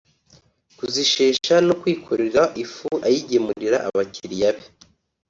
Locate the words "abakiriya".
3.87-4.49